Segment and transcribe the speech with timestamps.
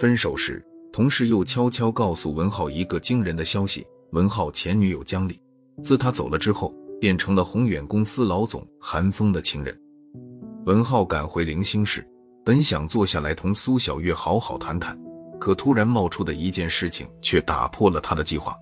[0.00, 5.38] 分手时，同事又悄悄告诉文浩一个惊人的消息：文浩前女友江丽，
[5.82, 9.78] 自他走了之后，变成了宏远公司老总韩风的情人。
[10.64, 12.02] 文浩赶回零星市，
[12.44, 14.98] 本想坐下来同苏小月好好谈谈，
[15.38, 18.56] 可突然冒出的一件事情却打破了他的计划。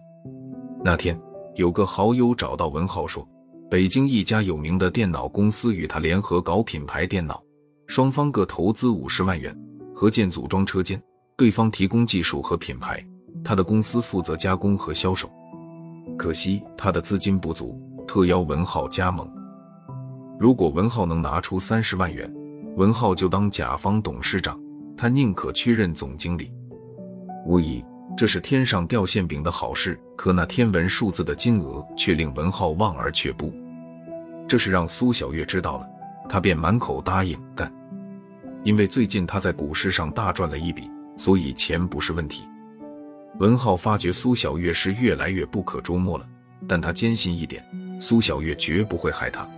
[0.85, 1.17] 那天，
[1.55, 3.25] 有个好友找到文浩说，
[3.71, 7.41] 北京一家有名的电脑公司与他联合搞品牌电脑，
[7.89, 9.57] 双方各投资五十万元，
[9.95, 11.03] 合建组装车间，
[11.39, 13.03] 对方提供技术和品牌，
[13.43, 15.29] 他的公司负责加工和销售。
[16.19, 19.27] 可惜他的资金不足，特邀文浩加盟。
[20.39, 22.31] 如果文浩能拿出三十万元，
[22.77, 24.61] 文浩就当甲方董事长，
[24.95, 26.53] 他宁可去任总经理。
[27.47, 27.83] 无疑，
[28.19, 29.99] 这是天上掉馅饼的好事。
[30.15, 33.51] 可那天文数字的金额却令文浩望而却步。
[34.47, 35.89] 这是让苏小月知道了，
[36.29, 37.73] 他便满口答应干。
[38.69, 42.45] 因为最近他在股市上大赚了一笔，所以钱不是问题。
[43.39, 46.29] 文浩发觉苏小月是越来越不可捉摸了，
[46.69, 47.65] 但他坚信一点：
[47.99, 49.49] 苏小月绝不会害他。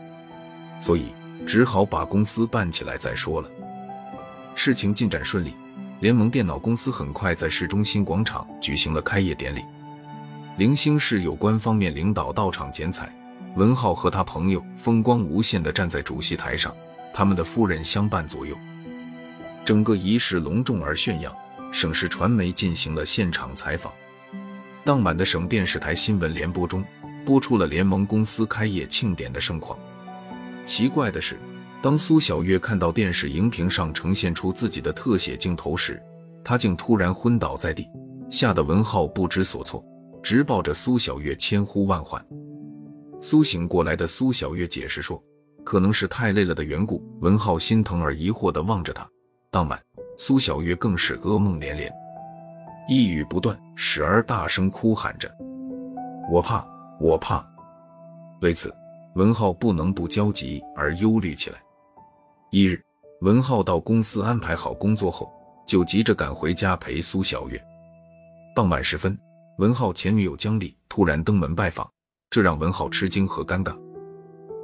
[0.80, 1.06] 所以
[1.44, 3.50] 只好把公司办起来再说了。
[4.54, 5.56] 事情进展顺利，
[5.98, 9.64] 联盟电脑公司很快在市中心广场举行了开业典礼。
[10.56, 13.12] 零星市有关方面领导到场剪彩，
[13.56, 16.72] 文浩和他朋友风光无限地站在主席台上，
[17.12, 18.56] 他们的夫人相伴左右。
[19.64, 21.34] 整个仪式隆重而炫耀，
[21.70, 23.92] 省市传媒进行了现场采访。
[24.84, 26.84] 当晚的省电视台新闻联播中
[27.24, 29.78] 播出了联盟公司开业庆典的盛况。
[30.64, 31.38] 奇怪的是，
[31.82, 36.02] 当苏小月看到电视荧屏上呈现出自己的特写镜头时，
[36.42, 37.86] 她竟突然昏倒在地，
[38.30, 39.84] 吓得文浩不知所措，
[40.22, 42.24] 直抱着苏小月千呼万唤。
[43.20, 45.22] 苏醒过来的苏小月解释说，
[45.62, 47.04] 可能是太累了的缘故。
[47.20, 49.06] 文浩心疼而疑惑地望着她。
[49.52, 49.76] 当晚，
[50.16, 51.92] 苏小月更是噩梦连连，
[52.88, 55.28] 一语不断，时而大声哭喊着
[56.30, 56.64] ：“我怕，
[57.00, 57.44] 我怕。”
[58.42, 58.72] 为此。
[59.16, 61.58] 文浩不能不焦急而忧虑起来。
[62.52, 62.80] 一日，
[63.22, 65.28] 文浩到公司安排好工作后，
[65.66, 67.60] 就急着赶回家陪苏小月。
[68.54, 69.18] 傍晚时分，
[69.58, 71.90] 文浩前女友江丽突然登门拜访，
[72.30, 73.76] 这让文浩吃惊和尴尬。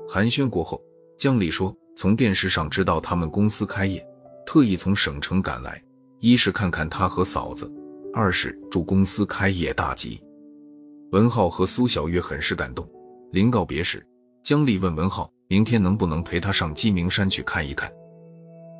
[0.08, 0.80] 寒暄过后，
[1.18, 4.05] 江丽说从电视上知道他们公司开业，
[4.46, 5.82] 特意从省城赶来，
[6.20, 7.70] 一是看看他和嫂子，
[8.14, 10.22] 二是祝公司开业大吉。
[11.10, 12.88] 文浩和苏小月很是感动。
[13.32, 14.06] 临告别时，
[14.44, 17.92] 江丽问文浩：“明天能不能陪他上鸡鸣山去看一看？”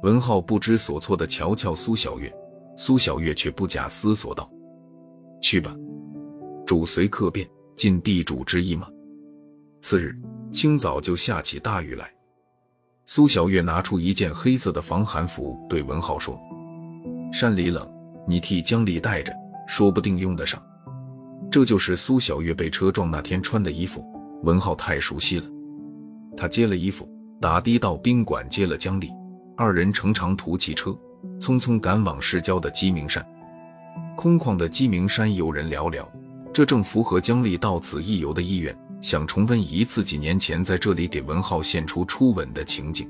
[0.05, 2.33] 文浩不知所措的瞧瞧苏小月，
[2.79, 4.49] 苏小月却不假思索道
[5.43, 5.77] ：“去吧，
[6.65, 8.89] 主随客便，尽地主之谊嘛。”
[9.83, 10.17] 次日
[10.53, 12.11] 清早就下起大雨来，
[13.09, 16.37] 苏小月拿出一件黑色的防寒服，对文浩说
[17.33, 17.89] ：“山里冷，
[18.27, 19.33] 你替江丽带着，
[19.69, 20.61] 说不定用得上。”
[21.49, 24.05] 这就是苏小月被车撞那天穿的衣服，
[24.43, 25.45] 文浩太熟悉了。
[26.37, 27.09] 他接了衣服，
[27.41, 29.09] 打的到宾馆接了江丽，
[29.57, 30.91] 二人乘长途汽车，
[31.39, 33.25] 匆匆赶往市郊的鸡鸣山。
[34.17, 36.05] 空旷的鸡鸣山游人寥寥，
[36.53, 43.09] 这正符合江丽到此一游的意愿，想重温一次几年前在这里给文浩献出初吻的情景。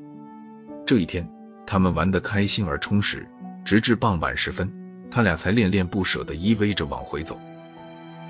[0.87, 1.29] 这一天，
[1.67, 3.27] 他们玩得开心而充实，
[3.65, 4.71] 直至傍晚时分，
[5.11, 7.39] 他俩才恋恋不舍地依偎着往回走。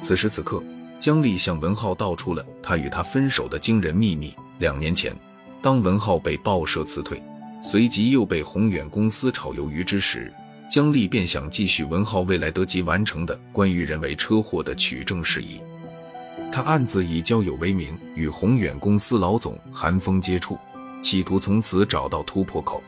[0.01, 0.63] 此时此刻，
[0.99, 4.35] 江丽向文浩道出了他与他分手的惊人秘密。
[4.59, 5.15] 两年前，
[5.61, 7.23] 当文浩被报社辞退，
[7.63, 10.33] 随即又被宏远公司炒鱿鱼之时，
[10.71, 15.61] 姜丽便想继续文浩未来得及完成的关于人为车祸的取证事宜。
[16.53, 20.59] 他暗自以交友为名，与宏远公司老总韩风接触，
[21.03, 22.83] 企图从此找到突破口。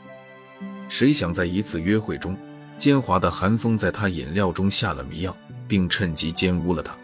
[0.88, 2.34] 谁想在一次约会中，
[2.78, 5.36] 奸猾的韩风在他饮料中下了迷药，
[5.66, 6.96] 并趁机奸污了他。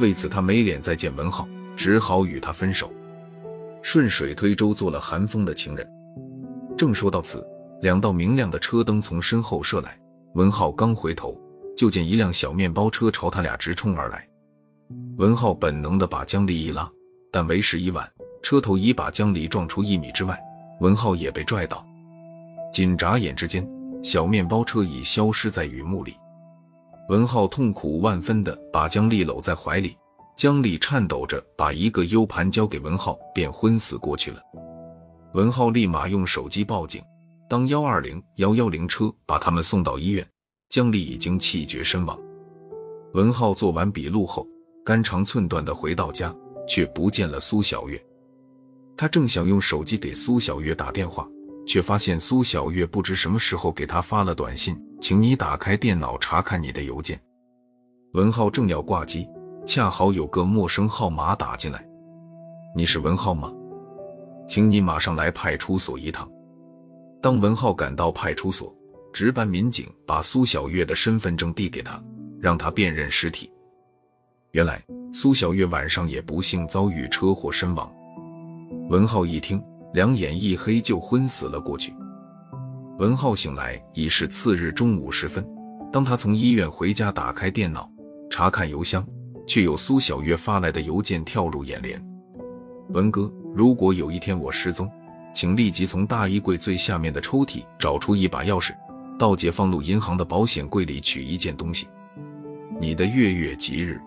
[0.00, 1.46] 为此，他没脸再见文浩，
[1.76, 2.92] 只好与他分手。
[3.82, 5.88] 顺水推舟做了韩风的情人。
[6.76, 7.46] 正说到此，
[7.82, 9.96] 两道明亮的车灯从身后射来，
[10.34, 11.38] 文浩刚回头，
[11.76, 14.26] 就见一辆小面包车朝他俩直冲而来。
[15.16, 16.90] 文浩本能的把江离一拉，
[17.30, 18.08] 但为时已晚，
[18.42, 20.38] 车头已把江离撞出一米之外，
[20.80, 21.84] 文浩也被拽倒。
[22.72, 23.68] 仅眨眼之间，
[24.02, 26.14] 小面包车已消失在雨幕里。
[27.08, 29.96] 文浩痛苦万分的把江丽搂在怀里。
[30.34, 34.40] 江丽颤抖着把一个 U 盘交给文浩，便昏死过去了。
[35.34, 37.02] 文浩立马用手机报警。
[37.48, 40.26] 当幺二零、幺幺零车把他们送到医院，
[40.70, 42.18] 江丽已经气绝身亡。
[43.12, 44.46] 文浩做完笔录后，
[44.84, 46.34] 肝肠寸断的回到家，
[46.68, 48.02] 却不见了苏小月。
[48.96, 51.28] 他正想用手机给苏小月打电话，
[51.66, 57.20] 却发现苏小月不知什么时候给他发了短信，请你打开电脑查看你的邮件。
[58.14, 59.26] 文浩正要挂机，
[59.64, 61.86] 恰好有个陌生号码打进来
[62.74, 63.52] ：“你是文浩吗？
[64.48, 66.28] 请你马上来派出所一趟。”
[67.22, 68.74] 当文浩赶到派出所，
[69.12, 72.02] 值班民警把苏小月的身份证递给他，
[72.40, 73.51] 让他辨认尸体。
[74.52, 74.82] 原来
[75.14, 77.90] 苏小月晚上也不幸遭遇车祸身亡。
[78.88, 79.62] 文浩一听。
[79.94, 81.92] 两眼一黑，就昏死了过去。
[82.98, 85.46] 文浩醒来已是次日中午时分。
[85.92, 87.86] 当他从医院回家，打开电脑
[88.30, 89.06] 查看邮箱，
[89.46, 92.02] 却有苏小月发来的邮件跳入眼帘
[92.88, 94.90] ：“文哥，如果有一天我失踪，
[95.34, 98.72] 请立即从大衣柜最下面的抽屉找出一把钥匙，
[99.18, 101.86] 到解放路银行的保险柜里取一件东西。
[102.80, 104.00] 你的月月吉日。”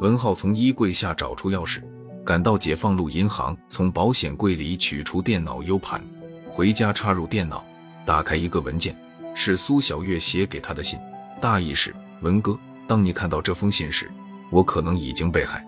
[0.00, 1.82] 文浩从衣柜下找出钥匙。
[2.24, 6.02] 赶到解放路银行，从保险柜里取出电脑 U 盘，
[6.50, 7.62] 回家插入电脑，
[8.06, 8.96] 打开一个文件，
[9.34, 10.98] 是苏小月写给他的信，
[11.38, 12.58] 大意是：文哥，
[12.88, 14.10] 当你看到这封信时，
[14.50, 15.62] 我可能已经被害。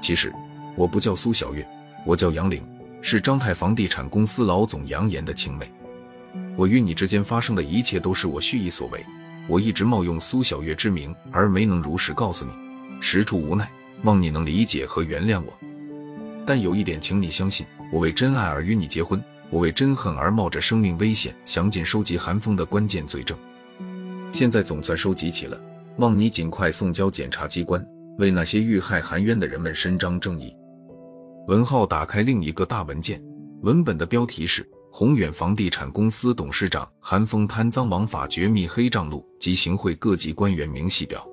[0.00, 0.32] 其实
[0.76, 1.68] 我不叫苏小月，
[2.06, 2.66] 我叫杨玲，
[3.02, 5.70] 是张泰房地产公司老总杨岩的青梅。
[6.56, 9.04] 我与你之间发生的一切都是我蓄意所为，
[9.46, 12.52] 我一直冒用苏小月之名，而没能如实告诉你，
[13.00, 13.70] 实出无奈，
[14.02, 15.52] 望你能理解和原谅我。
[16.46, 23.36] 但有一点，请你相信，我为真爱而与你结婚，我为真恨而冒着生命危险详尽收集韩风的关键罪证。
[24.32, 25.60] 现在总算收集齐了，
[25.98, 27.84] 望你尽快送交检察机关，
[28.18, 30.54] 为那些遇害含冤的人们伸张正义。
[31.48, 33.22] 文浩打开另一个大文件，
[33.62, 34.62] 文本的标题是
[34.92, 41.26] 《宏远房地产公司董事长韩风贪赃枉法绝密黑账录及行贿各级官员明细表》。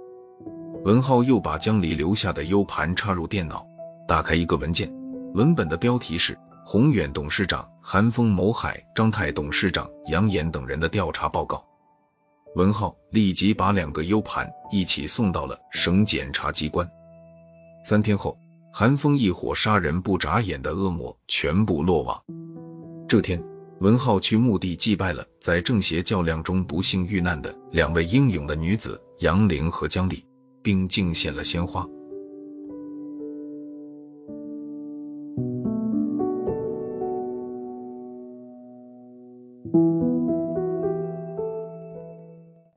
[0.84, 3.66] 文浩又把江离留下的 U 盘插入电脑，
[4.06, 4.94] 打开一个文件。
[5.34, 11.66] 文本的标题是“宏远董事长韩风谋害张泰董事长杨岩等人的调查报告”。
[12.56, 16.86] 文浩立即把两个 U 盘一起送到了省检察机关。
[17.86, 18.38] 三天后，
[18.74, 22.22] 韩风一伙杀人不眨眼的恶魔全部落网。
[23.08, 23.42] 这天，
[23.80, 30.26] 文浩去墓地祭拜了在正邪较量中不幸遇难的两位英勇的女子杨玲和江丽，
[30.64, 31.88] 并敬献了鲜花。